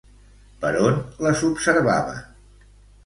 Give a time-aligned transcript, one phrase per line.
[0.63, 0.97] Per on
[1.27, 2.21] les observaven?